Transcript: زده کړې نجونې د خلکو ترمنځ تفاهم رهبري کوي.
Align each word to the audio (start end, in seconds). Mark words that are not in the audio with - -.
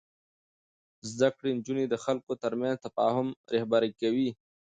زده 1.11 1.29
کړې 1.37 1.49
نجونې 1.57 1.85
د 1.89 1.95
خلکو 2.03 2.31
ترمنځ 2.43 2.75
تفاهم 2.85 3.27
رهبري 3.53 3.91
کوي. 4.01 4.29